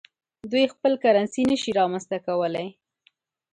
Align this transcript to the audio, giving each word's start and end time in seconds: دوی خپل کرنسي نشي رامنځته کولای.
دوی 0.51 0.65
خپل 0.73 0.93
کرنسي 1.03 1.43
نشي 1.49 1.71
رامنځته 1.79 2.17
کولای. 2.25 2.67